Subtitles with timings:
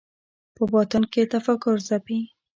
[0.55, 2.19] په باطن کې تفکر ځپي